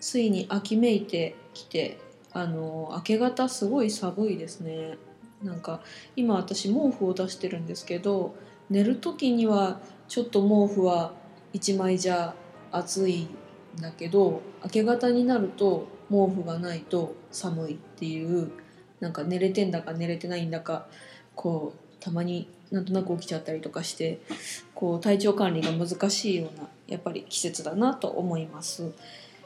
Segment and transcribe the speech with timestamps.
[0.00, 1.98] ついに秋めいてきて
[2.32, 4.98] あの明け方すごい寒いですね。
[5.42, 5.80] なんか
[6.16, 8.34] 今私毛布を出してるんですけど
[8.68, 11.12] 寝る時にはちょっと毛布は
[11.54, 12.34] 1枚じゃ
[12.70, 13.28] 暑いん
[13.80, 18.52] だけど明け方になると毛布がないと寒いっていう
[19.00, 20.86] なんか寝れてんだか寝れてないんだか
[21.34, 24.20] こうたまになんとなく起きちゃったりとかして
[24.74, 28.92] こう体調管理が難しいようなやっぱり季節だなと思います。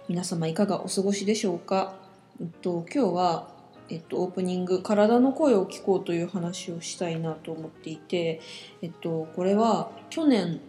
[0.07, 1.95] 皆様いかがお過ごしでしょうか、
[2.39, 3.55] えっと、今日は
[3.91, 8.41] えっと、オープニング「体の声を聞こう」という話をしたいなと思っていて、
[8.81, 10.61] えっと、これは去年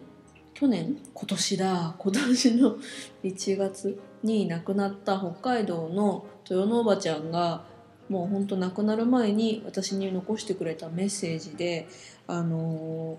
[0.53, 0.97] 去年？
[1.13, 1.95] 今年だ。
[1.97, 2.77] 今年の
[3.23, 7.63] 1月に亡くなった北海道の豊野おばちゃんが
[8.07, 11.87] もうほんと亡くなる前に私に残してくれたメッセージで
[12.27, 13.17] あの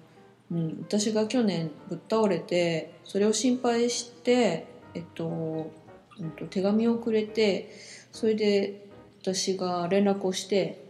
[0.51, 5.73] うん、私が去年ぶっ倒れてそれを心配して、えっと、
[6.21, 7.71] うん、と手紙をくれて
[8.13, 8.87] それで
[9.23, 10.85] 私が連絡をして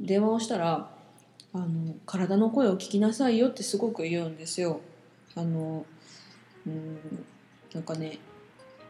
[0.00, 0.90] 電話をしたら
[1.52, 4.80] あの「体の声を聞きなさいよ」ってすごく言うんですよ。
[5.34, 5.86] あの
[6.66, 6.98] うん
[7.72, 8.18] なんかね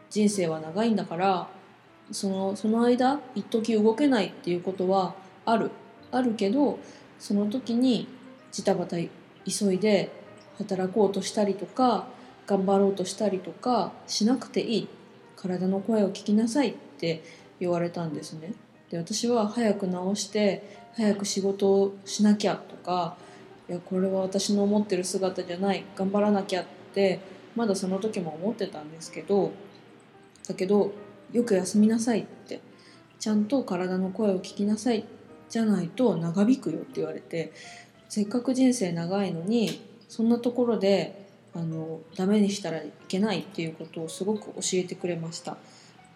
[0.09, 1.49] 人生は長いんだから
[2.11, 5.15] そのその間一時動けないっていうことは
[5.45, 5.71] ある
[6.11, 6.79] あるけど
[7.19, 8.07] その時に
[8.51, 8.97] ジタバタ
[9.45, 10.11] 急いで
[10.57, 12.07] 働こうとしたりとか
[12.45, 14.87] 頑張ろうとしたりとかしなくていい
[15.37, 17.23] 体の声を聞きなさいって
[17.59, 18.53] 言われたんですね。
[18.89, 20.63] で私は早く治して
[20.95, 23.15] 早く仕事をしなきゃとか
[23.69, 27.19] いやこれは私の思ってる姿じゃない頑張らなきゃって
[27.55, 29.51] まだその時も思ってたんですけど
[30.47, 30.91] だけど
[31.33, 32.61] よく休みなさいって
[33.19, 35.03] ちゃんと体の声を聞きなさい
[35.49, 37.51] じゃないと長引くよって言われて
[38.07, 41.26] せっかく人生長いのにそんなところで
[41.57, 45.57] あのダメにしたらいけないっていうことをすごく教えてくれました。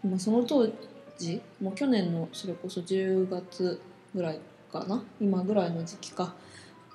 [0.08, 0.70] まあ、その当
[1.18, 3.82] 時もう去年のそれこそ10月
[4.14, 4.40] ぐらい
[4.72, 6.36] かな今ぐらいの時期か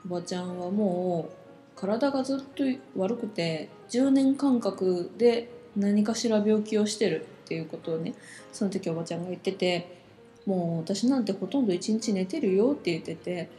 [0.05, 2.65] おばちゃんはもう体がずっと
[2.97, 8.15] 悪くて10年間隔で何かしら病気をしてるっていうことをね
[8.53, 10.03] その時おばちゃんが言ってて
[10.47, 13.51] もう私なんてほとんど一日寝てるよって言ってて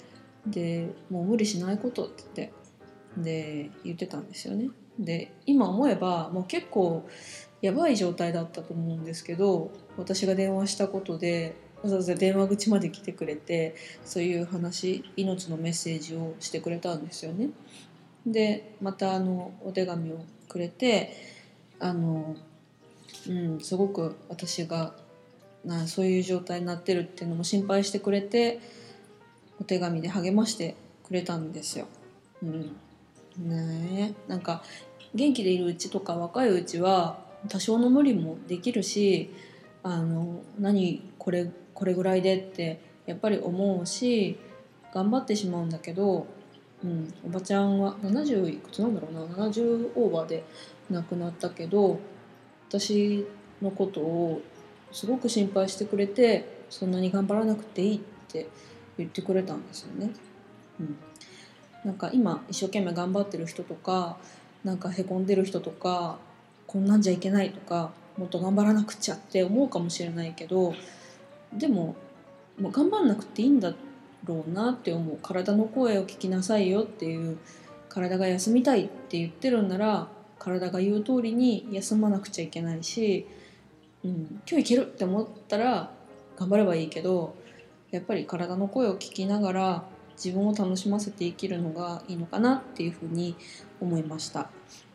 [0.46, 2.57] でもう無理しないことって言って
[3.24, 4.70] で言ってたんですよね。
[5.00, 7.08] で今思えばもう結構
[7.62, 17.50] やばい状態だったと思うんですけど私が電話したことでわざわざ電話口まで来てくれてそういう話命のメッセージをしてくれたんですよね。
[18.26, 21.14] でまたあのお手紙をくれて
[21.80, 22.36] あの、
[23.28, 24.94] うん、すごく私が
[25.64, 28.60] なそういう状態になってるっていうのも心配してくれて
[29.60, 31.88] お手紙で励ましてくれたんですよ。
[32.44, 32.76] うん、
[33.38, 34.64] ねえなんか
[35.14, 39.34] 元気でいるうちとか若いうちは多少の無理もできるし
[39.84, 44.38] あの何これこれぐらいでってやっぱり思うし
[44.94, 46.28] 頑張ってしまうんだけど、
[46.84, 50.44] うん、おばちゃんは70いくつなんだろうな70オーバーで
[50.90, 52.00] 亡くなったけど
[52.70, 53.26] 私
[53.62, 54.42] のことを
[54.92, 58.48] すごく心配してくれてそんなに頑張らなくていいって
[58.98, 60.12] 言ってくれたんですよね。
[60.80, 60.98] うん、
[61.84, 64.18] なんか今一生懸命頑張ってる人とか
[64.64, 66.18] なんかへこんでる人とか
[66.66, 70.74] こんなんじゃいけないとかもっと頑張らなくちゃって思うかもしれないけど
[71.54, 71.96] でも
[72.60, 73.74] もう頑張んなくていいんだ
[74.26, 75.18] ろうなって思う。
[75.22, 77.38] 体の声を聞きなさいよっていう
[77.88, 80.08] 体が休みたいって言ってるんなら
[80.40, 83.28] 体が言う通りに休まなくちゃいけないし、
[84.04, 85.92] うん、今日いけるって思ったら
[86.38, 87.36] 頑張ればいいけど
[87.92, 89.84] やっぱり体の声を聞きながら
[90.24, 93.36] 自分を楽しませて生きるのがいいのかなっていうふうに
[93.80, 94.50] 思いました。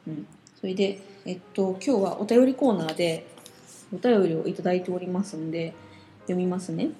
[0.06, 0.26] うん
[0.62, 3.26] それで、えっと、今日はお便りコーナーで
[3.92, 5.74] お便りをいただいておりますんで、
[6.20, 6.90] 読みますね。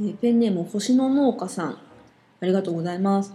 [0.00, 1.78] えー、ペンネーム星の農家さん。
[2.40, 3.34] ありがとうございます。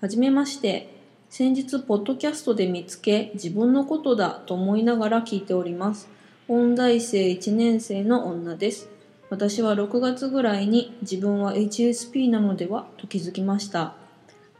[0.00, 1.00] はじめまして。
[1.30, 6.08] 先日、ポッドキャストで見つけ、自分のことだと思いながら聞いております。
[6.48, 8.91] 音大生1年生の女です。
[9.32, 13.94] 私は6月ぐらいに自分は HSP なのではと気づきました。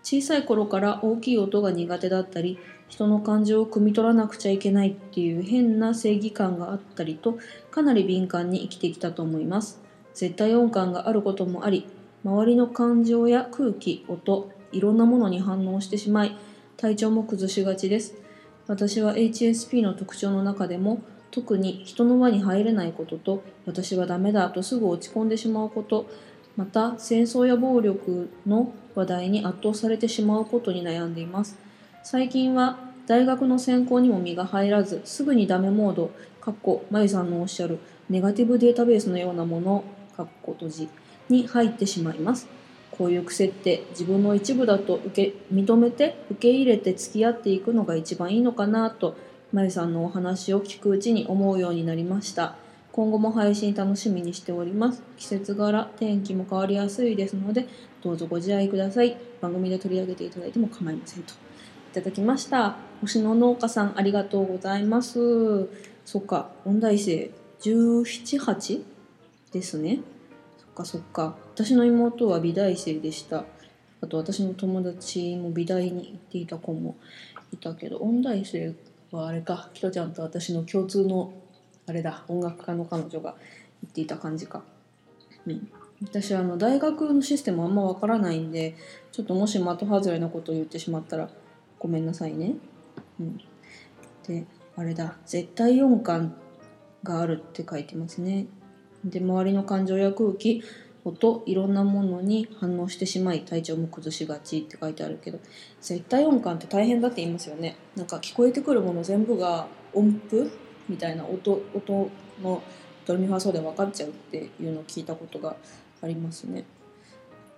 [0.03, 2.59] 小さい頃から大きい音が苦手だったり、
[2.89, 7.39] 人の感情を汲み取らなくちゃいけないっていう変な正義感があったりと
[7.71, 9.81] かなり敏感に生きてきたと思います
[10.13, 11.87] 絶対音感があることもあり
[12.25, 16.37] 周りの感情や空気音いろんなものに反応してしまい
[16.77, 18.15] 体調も崩しがちです
[18.67, 26.07] 私は HSP の特徴の中でも特に人の輪に入れないことと私はダメだとすぐ落ち込んでしまうこと
[26.57, 31.57] また戦争や暴力の話題に圧倒されてしまうことに悩んでいます。
[32.05, 37.79] 最近は大学の専攻にも身が入らずすぐにダメモードかっこまゆさんのおっしゃる
[38.11, 39.85] ネガティブデータベースのようなもの
[40.17, 40.89] かっこ閉じ
[41.29, 42.47] に入ってしまいます。
[42.91, 49.17] こういう癖って自分の一部だと受け認めて受け入れて付き合っていくのが一番いいのかなと
[49.53, 52.57] まゆさんのお話を聞くうちに思うようになりました。
[52.91, 55.03] 今後も配信楽しみにしております。
[55.19, 57.69] 季節柄天気も変わりやすいですので
[58.03, 59.15] どうぞご自愛ください。
[59.43, 61.35] 番組で取り上げていただいても構いませんと。
[61.35, 61.37] い
[61.95, 62.77] ただきました。
[63.03, 65.69] 星の農家さんありがとうございます。
[66.07, 68.83] そっか音大生178
[69.53, 70.01] ですね。
[70.57, 71.37] そっかそっか。
[71.55, 73.45] 私の妹は美大生でした。
[74.01, 76.97] あと私の友達も美大に行っていた子も
[77.53, 78.75] いたけど音大生
[79.13, 79.71] はあれか。
[79.75, 81.33] キトちゃんと私の共通の
[81.87, 82.25] あれだ。
[82.29, 83.35] 音楽家の彼女が
[83.83, 84.63] 言っていた感じか、
[85.47, 85.69] うん、
[86.03, 88.77] 私あの大学のシステムあんまわからないんで
[89.11, 91.29] ちょっともし的外れなことを言ってしまったら
[91.79, 92.55] ごめんなさいね、
[93.21, 93.39] うん、
[94.27, 95.17] であれだ。
[95.27, 96.35] 絶対音感
[97.03, 98.47] があるって書いてますね。
[99.05, 100.63] で周りの感情や空気
[101.05, 105.41] 音いろんなものに反応してしまい体調も崩しがちって書いてあるけど
[105.81, 107.77] 絶対音感って大変だって言いますよね。
[107.97, 110.51] なんか聞こえてくるもの全部が音符
[110.89, 112.11] みたいな音音
[112.43, 112.63] の
[113.05, 115.57] ドレミファソで分かっちゃうっていうのを聞いたことが
[116.01, 116.65] ありますね。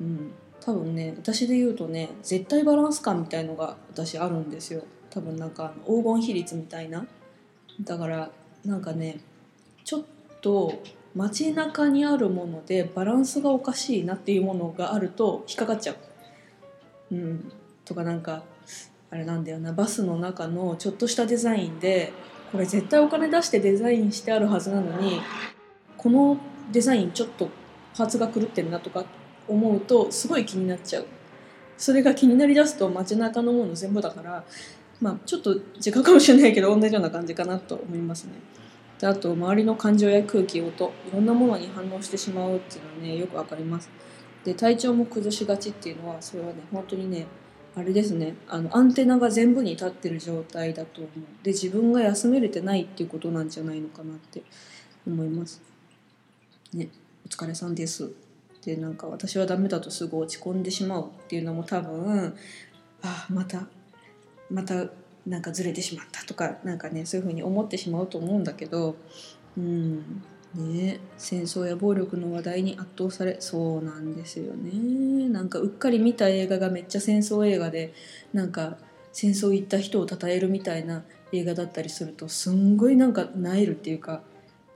[0.01, 4.85] うん、多分ね私で言うとね絶対バランス感みたいのが私あるんですよ。
[5.11, 7.07] 多分なんか黄金比率みたいな。
[7.83, 8.31] だから
[8.65, 9.21] なんかね
[9.85, 10.05] ちょっ
[10.41, 10.73] と
[11.15, 15.97] 街中にあるものでバランスがおかしいなっていうものがあると引っかかっちゃう。
[17.13, 17.53] うん、
[17.85, 18.43] とかなんか
[19.11, 19.73] あれなんだよな。
[19.73, 22.13] バスの中のちょっとしたデザインで
[22.51, 25.21] これ絶対お金出してデザインしてあるはずなのに
[25.97, 26.37] この
[26.73, 27.49] デザインちょっと
[27.97, 29.05] パーツが狂ってるなとか
[29.47, 31.07] 思うとすごい気になっちゃう。
[31.77, 34.45] それが気になりだすと街中のもの全部だから
[35.01, 38.33] まあちょっと時間かもしれないけど同じような感じかなと思いますね。
[38.99, 43.91] であと周りの感情や空気音いろんなものに反応してしまうっていうのはねよくわかります。
[44.45, 47.27] で体調も崩しがちっていうのはそれはね本当にね
[47.75, 48.37] あれですね。
[48.49, 51.11] あのアンテナが全部に立ってる状態だと思う。
[51.43, 54.43] で自分が休めれてないっていうことなんじゃないのかなって
[55.07, 55.61] 思います。
[56.73, 56.89] ね
[57.27, 58.13] お疲れさんです。
[58.65, 62.35] でなんか私はダメだとすぐ落ち込んでしまうっていうのも多分
[63.03, 63.67] あまた
[64.51, 64.87] また
[65.27, 68.97] なんかずれてしまったとかなんかねそういうふうに思ってしまうと思うんだけど
[69.57, 70.23] うん
[70.55, 75.29] ね戦争や暴力の話題に圧倒されそうなんですよね。
[75.29, 77.93] なんかうっかり見た映画がめっちゃ戦争映画で
[78.33, 78.77] なんか
[79.13, 84.23] 戦争行った人を称えるみたいな映画だったりするとすんごいなんか萎えるっていうか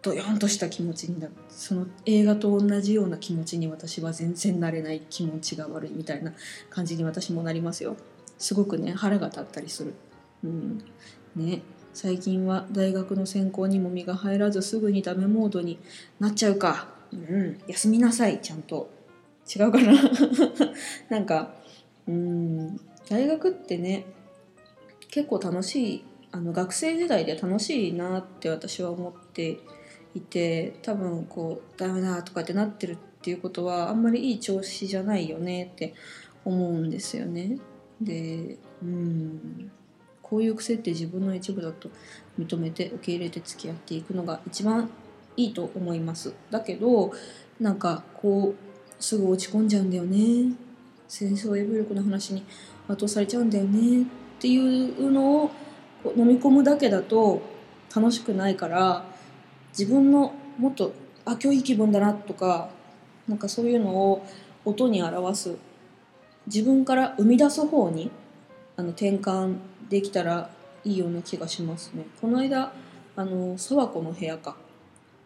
[0.03, 1.33] ドヨンとした気持ちになる。
[1.49, 6.33] その映画と同じような気持ちに私は全然なれない気持ちが悪いみたいな
[6.71, 7.97] 感じに私もなりますよ。
[8.39, 9.95] すごくね腹が立ったりする。
[10.45, 10.85] うん。
[11.37, 11.63] ね。
[11.95, 15.79] 最近は大学の専攻にも身が入らずすぐにダメモードに
[16.21, 16.89] なっちゃうか。
[17.13, 17.61] うん。
[17.67, 18.91] 休みなさいちゃんと。
[19.55, 19.93] 違うかな。
[21.09, 21.55] なんか
[22.07, 22.81] うん。
[23.09, 24.05] 大学ってね
[25.11, 29.59] 結構楽しいあの学生時代で楽しいなって私は思って
[30.15, 35.95] いて多分こうダメだとかってなってるっていうことはあんまりいい調子じゃないよねって
[36.45, 37.59] 思うんですよね。
[38.01, 39.71] でうん。
[40.29, 41.89] こういう癖って自分の一部だと
[42.39, 44.91] 認めて受け入れて付き合っていくのが一番
[45.37, 46.35] いいと思います。
[46.51, 47.13] だけど
[47.61, 50.53] なんかこうすぐ落ち込んじゃうんだよね。
[51.07, 52.45] 戦争や暴力の話に
[52.87, 54.03] 圧倒されちゃうんだよね。
[54.03, 55.51] っていうのを
[56.17, 57.41] 飲み込むだけだと
[57.95, 59.05] 楽しくないから
[59.77, 60.93] 自分のもっと
[61.25, 62.69] あ今日いい気分だなとか
[63.27, 64.27] なんかそういうのを
[64.65, 65.57] 音に表す。
[66.47, 68.11] 自分から生み出す方に
[68.77, 69.57] あの転換
[69.89, 70.51] できたら
[70.85, 72.05] いいような気がしますね。
[72.21, 72.73] この間
[73.17, 74.57] あの沢子の部屋か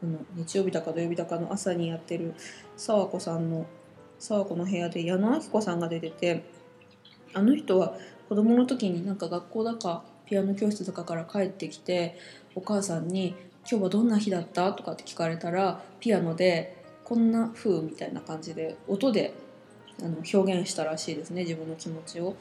[0.02, 2.34] あの日曜日だか土曜日だかの朝にやってる
[2.76, 3.66] 沢子さんの
[4.18, 6.44] 沢子の部屋で矢野明子さんが出てて
[7.34, 7.94] あの人は
[8.28, 12.16] 子供の時になんか学校だかピアノ教室とかから帰ってきて
[12.54, 13.34] お母さんに
[13.70, 19.34] 「今日はどんな日だった?」とかって聞かれたらピアノでこんな風みたいな感じで音で
[20.00, 22.34] あの表現したらしいですね自分の気持ちを。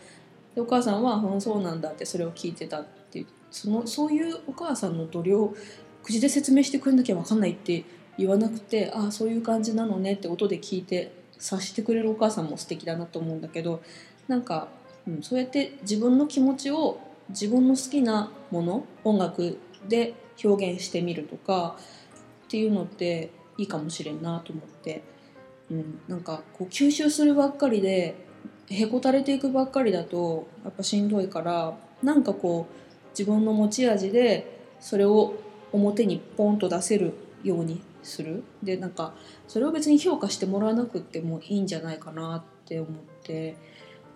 [0.56, 5.54] でお母さんは「うんそうなんだ」ってそれを聞いてたってそのそういうお母さんの度量
[6.04, 7.84] 口で説明してくれなきゃ分かんないって
[8.18, 13.82] 言わなくてああそういう感じなのねって音で聞いて察してくれるお母さんも素敵だなと思うんだけど
[14.28, 14.68] なんか、
[15.08, 21.78] うん、そうやって自分の気持ちを自分の好きなもの音楽で表現してみるとか
[22.46, 25.04] っていうのっていいかもしれんなと思って、
[25.70, 28.16] うん、なんかこう吸収するばっかりで
[28.72, 35.34] へこたれていくばっかりだとやっぱしんどいからなんかこう自分の持ち味でそれを
[35.74, 37.14] 表にポンと出せる
[37.44, 38.44] ようにする。
[38.64, 39.14] でなんか
[39.48, 42.92] それを別に評価してもらわなくてもいいんじゃないかなって思っ
[43.24, 43.58] て、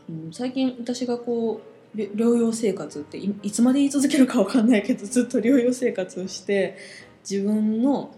[0.10, 1.62] うん、最近私がこ
[1.94, 6.78] う療養生活っていつまで言い続けるか分かんないけどずっと療養生活をして
[7.30, 8.14] 自分の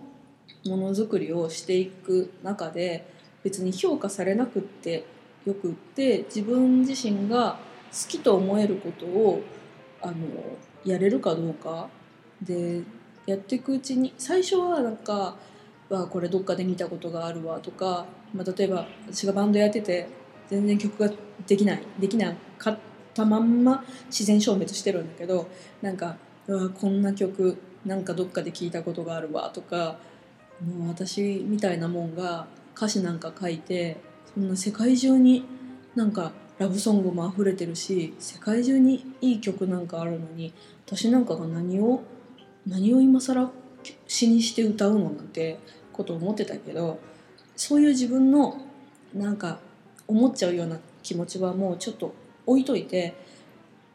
[0.65, 3.07] ものづくりをしていく中で
[3.43, 5.05] 別に評価されなくって
[5.47, 7.57] よくって自分自身が
[7.89, 9.41] 好きと思えることを
[10.01, 10.15] あの
[10.83, 11.87] やれるかどうか。
[12.41, 12.81] で
[13.25, 15.37] やっていくうちに最初はなんか
[15.89, 20.07] 「わこれどっかで見たことがあるわ」とか、まあ、例えば私がバンドやってて
[20.49, 21.11] 全然曲が
[21.47, 22.77] できないできなかっ
[23.13, 25.47] たまんま自然消滅してるんだけど
[25.81, 29.97] なんか「わこんな曲なんかどっかで聞いたことがあるわ」とか
[30.63, 33.97] もう私みたいなもんが歌詞なんか書いて
[34.33, 35.45] そんな世界中に
[35.95, 40.53] なんかラブソングも溢れてるし世界中にいい曲なんかあるのに
[40.85, 42.01] 私なんかが何を
[42.65, 43.51] 何を今更
[44.07, 45.59] 詩にして歌うのなんて
[45.93, 46.99] こと思ってたけど
[47.55, 48.61] そういう自分の
[49.13, 49.59] なんか
[50.07, 52.13] 思っちゃうような気持ちはもうちょっと
[52.45, 53.15] 置いといて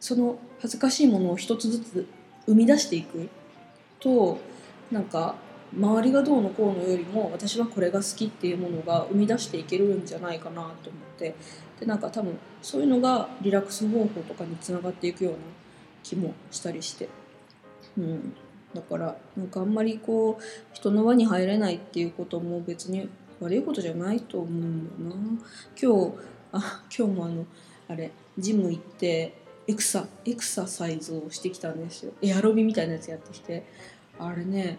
[0.01, 2.07] その恥ずかしいものを一つずつ
[2.47, 3.29] 生み出していく
[4.01, 4.39] と
[4.91, 5.37] なんか
[5.75, 10.73] 周りがどうのこうのよりも私はこれが好きっていうものが生み出していけるんじゃないかなと思っ
[11.19, 11.35] て。
[11.81, 15.39] でなんか多分そういうのがリラックス方法とかにつながっていくような
[16.05, 17.09] 気もしたりして、
[17.99, 18.37] うん、
[18.73, 23.09] だからなんかあんまりこう人の輪に入れないっていうことも別に
[23.41, 25.23] 悪いことじゃないと思うんだな。
[25.81, 26.13] 今日
[26.53, 27.47] あ今日もあの
[27.89, 29.35] あれジム行って
[29.67, 32.13] エクサエクササイズをしてきたんですよ。
[32.23, 33.65] エアロビみたいなやつやってきて。
[34.19, 34.79] あれね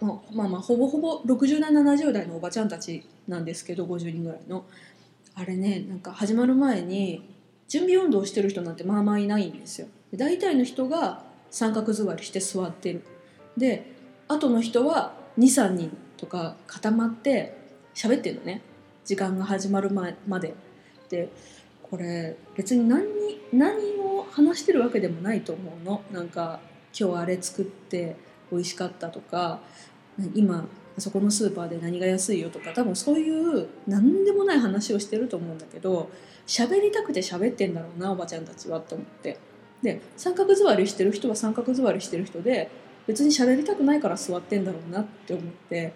[0.00, 4.64] まあまあまあほぼほぼ60代70代のおばちゃんたちなんですけど50人ぐらいの。
[5.34, 7.28] あれねなんか始まる前に
[7.68, 9.88] 準備運動してる人なんてまあまあいないんですよ。
[10.14, 13.02] 大体の人が三角座りして座ってる。
[13.56, 13.92] で
[14.28, 17.56] 後の人は23人とか固まって
[17.94, 18.62] 喋ってるのね。
[19.04, 20.54] 時間が始まる前まで。
[21.08, 21.28] で
[21.82, 26.02] これ別に何に何を話してるわけでもないと思うの。
[26.12, 26.60] なんか
[26.98, 28.16] 今日あれ作って
[28.50, 29.60] 美味しかったとか
[30.34, 30.66] 今
[30.98, 36.10] そこのスーパーで何が安いよとか多分そういう何でもない話をしてると思うんだけど
[36.46, 39.38] 喋りたくて喋ってんだろうなおばちゃんたちはと思って。
[39.82, 42.70] で三角座りしてる人は三角座りしてる人で
[43.06, 45.92] 別に喋りたくないから座ってんだろうなって思って。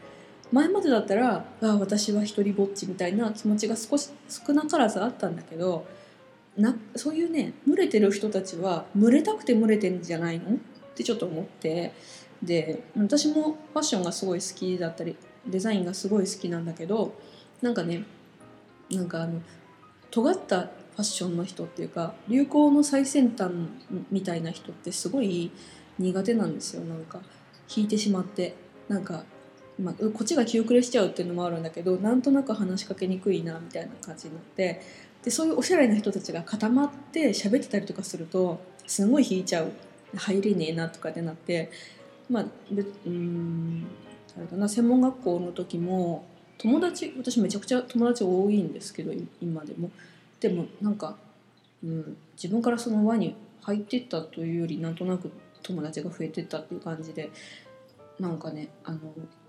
[0.53, 5.87] 前までだったらあ私は一人ぼっちみたいな気持ちが少し少なからずあったんだけど
[6.57, 10.57] なそういうね群れてる人たちは群れたくて群れてんじゃないの？
[10.57, 10.59] っ
[10.97, 11.93] てちょっと思って。
[12.43, 15.17] で私もファッションがすごい好きだったり
[15.47, 17.15] デザインがすごい好きなんだけど
[17.61, 18.05] なんかね
[18.91, 19.41] なんかあの
[20.11, 23.53] 尖ったファッションの人っていうか流行の最先端
[24.11, 25.51] みたいな人ってすごい
[25.99, 26.85] 苦手なんですよ。
[26.85, 27.21] なんか
[27.75, 28.55] 引いてしまって。
[28.89, 29.23] なんか、
[29.79, 34.83] まあ、こっちが気遅れしちゃうっていうのもあるんだけどなんとなく話しかけにくいなみたいな感じになって
[35.23, 39.71] でそういうおしゃれな人たちが固まって喋ってたりとかするとすごい引いちゃう。
[40.17, 41.71] 入れねえなとかってなって
[42.31, 42.45] まあ
[43.07, 43.87] うん
[44.37, 46.25] あれだな専門学校の時も
[46.59, 49.91] 友達私めちゃくちゃ友達多いんですけど今でも。
[50.41, 51.17] でもなんか、
[51.85, 55.31] うん、自分からその輪に入ってったというよりなんとなく
[55.63, 57.31] 友達が増えてったっていう感じで
[58.19, 58.99] なんかねあの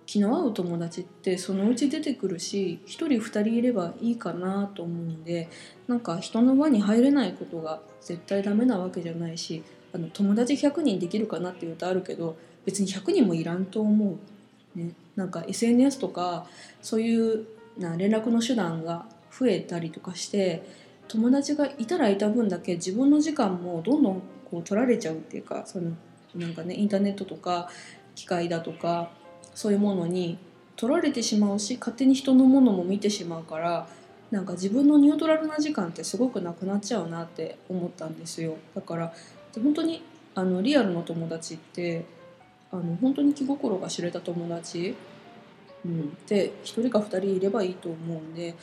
[0.05, 5.47] 気の合う友達ってそのうち出てくるし1人2人いればいいかなと思うんで
[5.87, 14.17] なんか人の輪に入れないことが絶対ダメなわけじゃないしあの友達100人できるかなっていうとあるけど別に100人もいらんと思
[14.75, 16.45] う、ね、なんか SNS とか
[16.81, 17.45] そういう
[17.77, 20.63] な連絡の手段が増えたりとかして
[21.07, 25.91] 友達がいたらいた分だけ自分の時間もどんどんこう取られちゃうっていうかその
[26.35, 27.69] なんかねインターネットとか
[28.15, 29.09] 機械だとか
[29.55, 30.37] そういうものに
[30.75, 33.87] 取られてしまうし勝手に人のものも見てしまうから
[34.31, 38.55] なんか自分のニュートラルな時間ってすごくなくなっちゃうなって思ったんですよ。
[38.73, 39.13] だから
[39.61, 40.01] 本当に
[40.33, 42.05] あのリアルの友達って
[42.71, 44.95] あの本当に気心が知れた友達、
[45.85, 48.55] うん、で1人か2人いればいいと思うんで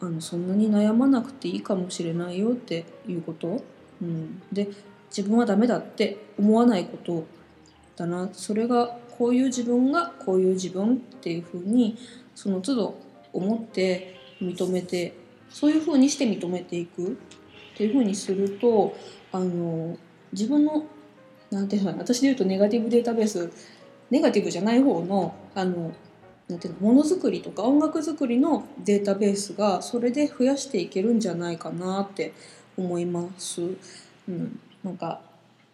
[0.00, 3.62] あのそんなに悩まなくていいかもしれないよっていうこと。
[4.02, 4.68] うん、で
[5.08, 7.24] 自分はダメだって思わないこと
[7.96, 8.28] だな。
[8.32, 11.96] それがこういう自分がこういう自分っていうふうに
[12.34, 12.98] その都度
[13.32, 15.14] 思って認めて
[15.48, 17.10] そういうふうにして認めていくっ
[17.76, 18.94] ていうふうにすると
[19.32, 19.96] あの
[20.32, 20.84] 自分の
[21.56, 23.50] なんていうの私で言うとネガティブデータベース
[24.10, 25.92] ネガティブじゃない方のあの
[26.48, 32.34] なんていうのものづくりとか音楽作りのデータベースがそれで増やしていけるんじゃないかなって
[32.76, 33.62] 思います。
[34.28, 35.22] うん、なんか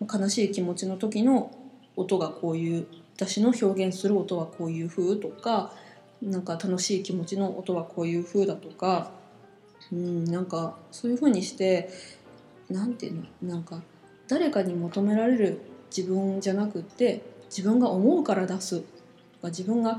[0.01, 1.51] 悲しい気持ちの時の
[1.97, 2.87] 音がこういう
[3.17, 5.75] 私の表現する音はこういう風とか
[6.23, 9.11] なんか楽しい気持ちの音はこういう風だとか、
[9.91, 11.91] うん、なんかそういう風にして
[12.71, 13.83] 何て言うのなんか
[14.29, 18.81] 誰かに求められる自分じゃなくって自分が思うから出す。
[18.81, 18.87] と
[19.43, 19.99] か自分が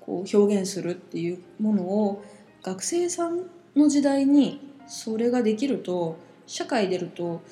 [0.00, 2.24] こう表現するっていうものを
[2.62, 7.42] 学生さんの時代にそれができると社会出ると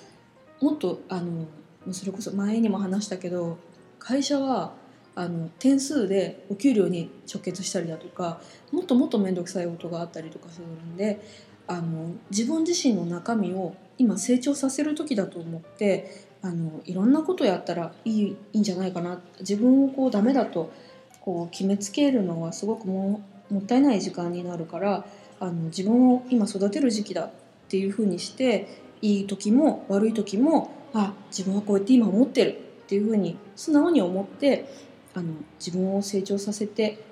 [0.60, 1.46] もっとあの
[1.92, 3.58] それこそ前にも話したけど
[3.98, 4.74] 会社は
[5.14, 11.20] あの点数でお給料に直結したりだとかもっともっと面倒くさいことがあったりとかするんで
[11.66, 20.72] あの自分自身の中身を今成長させる時だと思ってあのいろんなことやったらいいいいんじゃないかな自分をこうダメだと
[21.20, 25.04] こう決めつけるのはすごくももったいない時間になるから
[25.38, 27.30] あの自分を今育てる時期だっ
[27.68, 28.68] ていうふうにして
[29.02, 32.50] いい時も悪い時もあ自分はこうやって今思ってる
[32.84, 34.68] っていうふうに素直に思って
[35.14, 37.04] あの自分を成長させて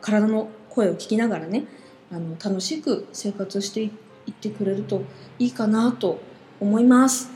[0.00, 1.64] 体の声を聞きながらね
[2.10, 3.90] あの楽しく生活してい
[4.30, 5.02] ってくれると
[5.38, 6.20] いいかなと
[6.60, 7.35] 思います。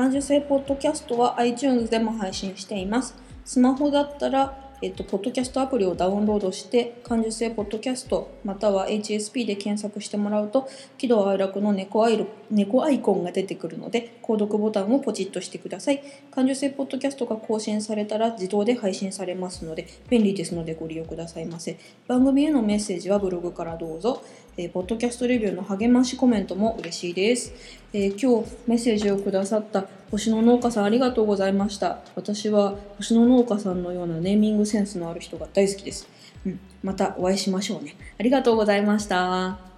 [0.00, 3.14] 感受性ポッドキャストは iTunes でも配信しています。
[3.44, 16.02] スマホだったらえっと、ポッドキャストアプリをダウンロードして、感受性ポッドキャスト、または HSP で検索してもらうと、喜怒哀楽の猫アイ猫アイコンが出てくるので、購読ボタンをポチッとしてください。
[16.30, 21.78] 感受性ポッドキャストが更新されたら自動で配信されますので、便利ですのでご利用くださいませ。
[22.08, 24.22] 番組へのメッセージはブログからどうぞ。
[24.56, 27.52] えー、ポッドキャストレビューの励ましコメントも嬉しいです。
[27.92, 32.00] えー、今日メッセージをくださった星野農家さんありがとうございました。
[32.16, 36.08] 私は星野農家さんのようなネーミングセンスのある人が大好きです。
[36.44, 37.96] うん、またお会いしましょうね。
[38.18, 39.69] ありがとうございました。